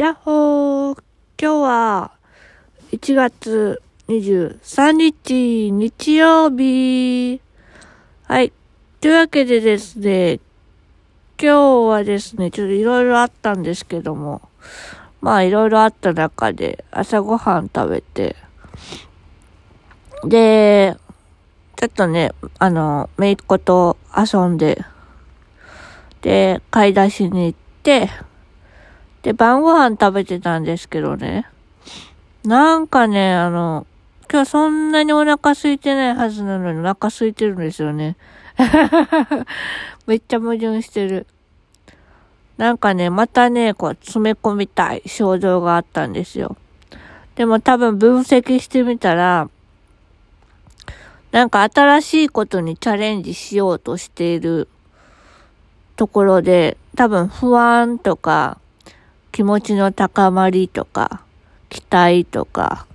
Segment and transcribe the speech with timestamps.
[0.00, 1.02] やっほー
[1.38, 2.12] 今日は
[2.90, 7.42] 1月23日日曜日
[8.22, 8.50] はい。
[9.02, 10.40] というわけでですね、
[11.38, 14.40] 今日はですね、ちょっといろいろあったんですけども、
[15.20, 18.36] まあいろいろあった中で朝ごはん食べて、
[20.24, 20.96] で、
[21.76, 24.82] ちょっとね、あの、めいっ子と遊んで、
[26.22, 28.08] で、買い出しに行って、
[29.22, 31.46] で、晩ご飯食べてたんですけどね。
[32.44, 33.86] なんかね、あの、
[34.30, 38.16] 今日そんなにお腹空いてないはずなのにお腹空いてるんですよね。
[40.06, 41.26] めっちゃ矛盾してる。
[42.56, 46.56] なんかね、またね、こう詰め込みたい症状があったんですよ。
[47.34, 49.48] でも多分分析してみたら、
[51.32, 54.68] なんか新しいことにチャレンジしようとしている
[55.96, 58.59] ところで、多分不安とか、
[59.32, 61.22] 気持ちの高まりとか、
[61.68, 62.86] 期待とか、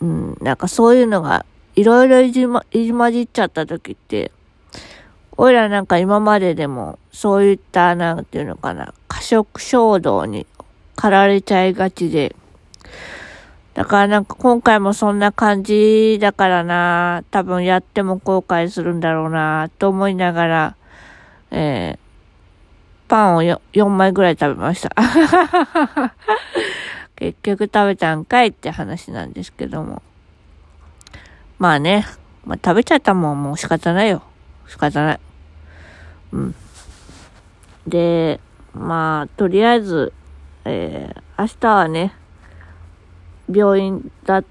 [0.00, 4.30] うん、なんかそういうのがいろいろいじま、いじまじっちゃった時って、
[5.36, 10.46] おいらなんか今まででもそういったなんていうのかな、過食衝動に
[10.96, 12.36] 駆られちゃいがちで、
[13.74, 20.76] だからなんか今回もそんな感じだからな、多分やっても後悔するんだろうな、と思いながら、
[21.50, 22.01] えー、
[23.12, 24.90] パンを 4, 4枚ぐらい食べました。
[27.14, 30.00] 結局食べたんかいって話なんですけども。
[31.58, 32.06] まあね、
[32.46, 34.22] まあ、食べちゃったもんもう仕方ないよ。
[34.66, 35.20] 仕方ない。
[36.32, 36.54] うん。
[37.86, 38.40] で、
[38.72, 40.14] まあ、とりあえず、
[40.64, 42.14] えー、明日はね、
[43.52, 44.44] 病院だっ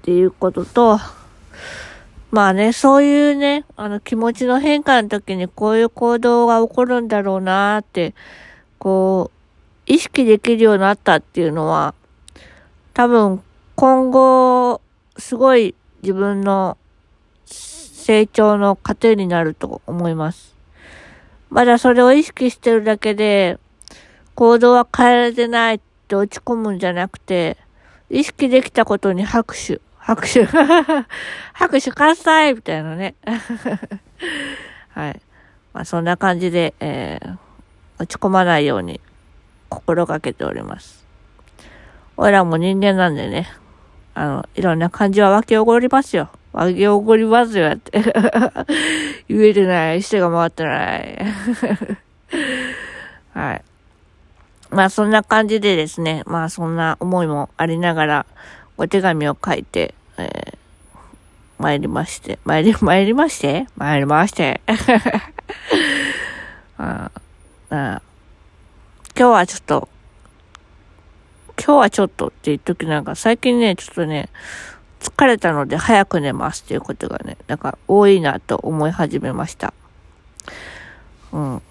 [0.00, 0.98] ていうことと、
[2.36, 8.14] まあね、そういうね、あの気持ちの変化の時にこういう行動が起こるんだろうなって、
[8.78, 11.94] こう、意識できるようになったっていうのは、
[12.92, 13.42] 多分
[13.74, 14.82] 今後、
[15.16, 16.76] すごい自分の
[17.46, 20.54] 成長の糧になると思います。
[21.48, 23.58] まだそれを意識してるだけで、
[24.34, 27.56] 行動は変えられてないって落ち込むんじゃなくて、
[28.10, 29.80] 意識できたことに拍手。
[30.06, 30.46] 拍手。
[31.52, 33.16] 拍手喝采みたいなね。
[34.94, 35.20] はい。
[35.74, 37.36] まあそんな感じで、えー、
[37.98, 39.00] 落ち込まないように
[39.68, 41.04] 心がけております。
[42.16, 43.48] 俺らも人間なんでね、
[44.14, 46.30] あの、いろんな感じは湧き起こりますよ。
[46.52, 48.00] 湧き起こりますよって。
[49.28, 50.02] 言えてない。
[50.02, 51.18] 人が回ってない。
[53.34, 53.62] はい。
[54.70, 58.26] まあそんな感じでですね、まあそんな思いもありながら、
[58.78, 60.56] お手紙を書いて、えー、
[61.58, 63.66] 参りまして、参り、 参りまして？
[63.76, 64.60] 参りまして。
[66.78, 67.10] あ
[67.70, 68.02] あ
[69.18, 69.88] 今日はちょっと、
[71.56, 74.28] 今日はちょっとって言っときなんか、最近ね、ちょっとね、
[75.00, 79.72] 疲れたので早く寝ますっていうことがね、なんか多いなと思い始めました。
[81.32, 81.62] うん。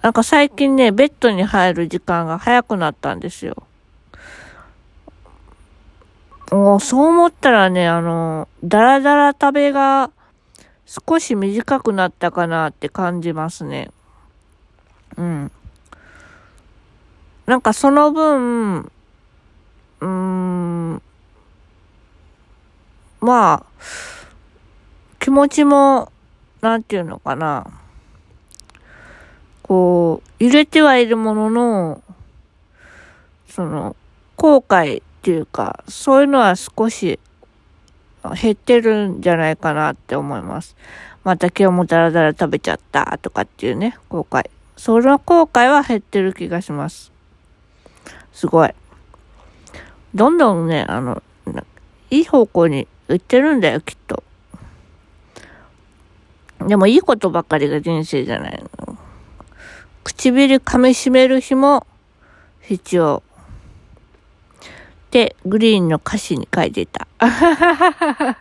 [0.00, 3.64] なんか最近ね、ベッドに入る時間が早くなったんですよ。
[6.50, 10.10] もうそう思ったらね、あの、だらだら食べが
[10.86, 13.90] 少し短くなったかなって感じますね。
[15.16, 15.52] うん。
[17.44, 21.02] なんかその分、うーん、
[23.20, 23.66] まあ、
[25.18, 26.10] 気持ちも、
[26.62, 27.66] なんていうのかな。
[29.62, 32.02] こう、揺れてはいるものの、
[33.48, 33.96] その、
[34.36, 37.20] 後悔ていうか、そういうのは少し
[38.40, 40.74] 減ってるんじゃないかなって思います。
[41.22, 44.48] また今日もダラダラ食べちゃったとかっていうね、後悔。
[44.78, 47.12] その後悔は減ってる気がします。
[48.32, 48.70] すごい。
[50.14, 51.22] どんどんね、あの、
[52.10, 54.22] いい方向に行ってるんだよ、きっと。
[56.66, 58.96] でもいいことばっかりが人生じゃないの。
[60.04, 61.86] 唇噛み締める日も
[62.62, 63.22] 必要。
[65.08, 67.08] ってグリーンの歌詞に書いてた。
[67.18, 68.36] は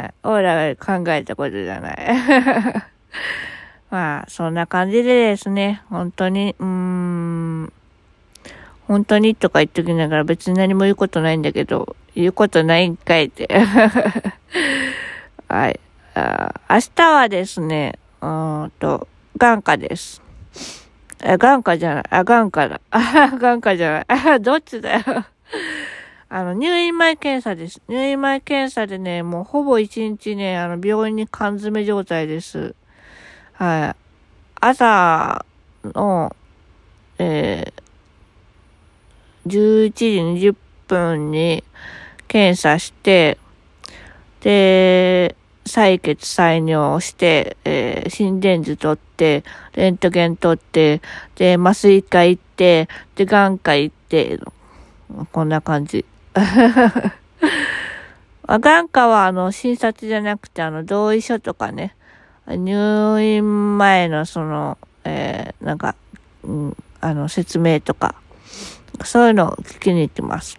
[0.00, 0.14] い。
[0.22, 1.96] オーラが考えたことじゃない。
[3.90, 7.72] まあ、そんな感じでですね、本当に、うーん、
[8.86, 13.48] 本当にとか言っときながら別に何も言うことないんだけど、言うことないんかいって。
[15.48, 15.80] はい。
[16.14, 16.52] 明
[16.94, 20.20] 日はですね、うんと、眼科です。
[21.22, 22.04] え、眼科じゃない。
[22.10, 22.80] あ、眼科だ。
[22.90, 24.04] あ、眼科じゃない。
[24.08, 25.02] あ、どっちだよ。
[26.30, 27.80] あの、入院前検査です。
[27.88, 32.74] 入院前検査でね、もうほぼ一日ね、あの、病院に缶詰状態です。
[33.54, 33.96] はい。
[34.60, 35.44] 朝
[35.84, 36.34] の、
[37.18, 40.56] えー、11時20
[40.86, 41.64] 分に
[42.28, 43.38] 検査して、
[44.40, 45.34] で、
[45.68, 49.44] 採血採尿して、えー、心電図取って、
[49.74, 51.00] レントゲン取って、
[51.36, 54.40] で、麻酔科行って、で、眼科行って、
[55.32, 56.04] こんな感じ。
[58.46, 61.94] 眼科は、あの、診察じゃなくて、あの、同意書とかね、
[62.46, 65.94] 入院前の、その、えー、なんか、
[66.42, 68.14] うん、あの、説明とか、
[69.04, 70.58] そういうのを聞きに行ってます。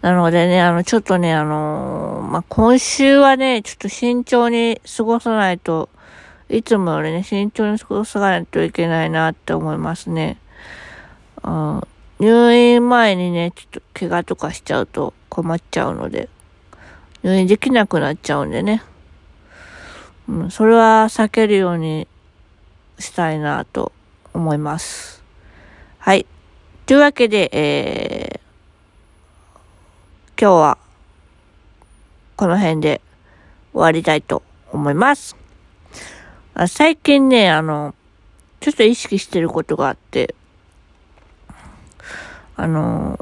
[0.00, 5.88] なのでね、あの、ちょっとね、あのー、まあ、今週はね、ちょっと慎重に過ごさないと、
[6.48, 10.38] いつもよりね、慎重に過ごさないといけないなって思いますね。
[11.42, 11.86] あ
[12.20, 16.28] 入院前にね、ちょっと怪我とかしちゃうと困っちゃうので、
[17.22, 18.82] 入院できなくなっちゃうんでね。
[20.28, 22.06] うん、それは避けるように
[22.98, 23.92] したいなと
[24.34, 25.22] 思います。
[25.98, 26.26] はい。
[26.86, 28.47] というわけで、えー、
[30.40, 30.78] 今日は
[32.36, 33.00] この辺で
[33.72, 35.36] 終わりたいと思います。
[36.68, 37.92] 最近ね、あの、
[38.60, 40.36] ちょっと意識してることがあって、
[42.54, 43.18] あの、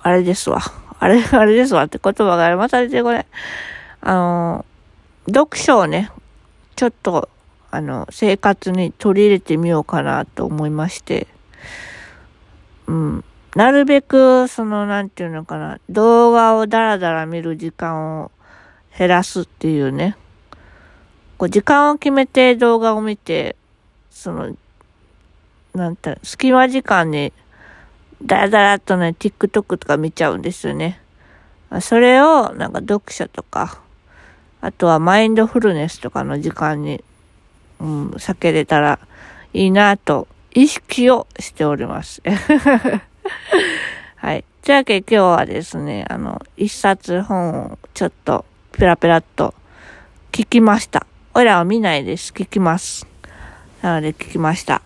[0.00, 0.60] あれですわ。
[1.00, 3.26] あれ、あれですわって言葉がまた出てこない。
[4.02, 4.64] あの、
[5.26, 6.12] 読書をね、
[6.76, 7.28] ちょっと、
[7.72, 11.26] あの、生活に取り入れてみようかなと思いまして、
[12.86, 13.24] うん。
[13.56, 18.30] なるべく、その、なんていうのかな、動画をダラダラ見る時間を
[18.96, 20.16] 減らすっていうね。
[21.36, 23.56] こう、時間を決めて動画を見て、
[24.10, 24.56] その、
[25.74, 27.32] なんて、隙間時間に、
[28.22, 31.00] ダラダラとね、TikTok とか見ちゃうんですよね。
[31.80, 33.80] それを、なんか読書とか、
[34.60, 37.02] あとはマインドフルネスとかの時間に、
[37.80, 39.00] うん、避けれたら
[39.54, 42.22] いいなと意識をしております。
[44.16, 44.44] はい。
[44.62, 49.54] というわけで今日はですね、あの、一冊本をちょっとペラペラっと
[50.32, 51.06] 聞きました。
[51.34, 52.32] おいらは見ないです。
[52.32, 53.06] 聞きます。
[53.82, 54.82] なので聞きました。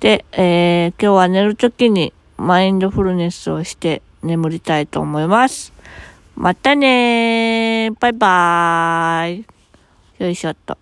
[0.00, 5.72] で、えー、今日は寝るときにマインドフルネスをして眠りたいと思います。
[6.36, 7.96] またねー。
[8.00, 9.46] バイバーイ。
[10.18, 10.78] よいしょっと。